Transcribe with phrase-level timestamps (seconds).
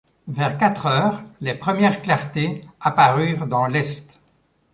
[0.27, 4.19] Vers quatre heures, les premières clartés apparurent dans l’est.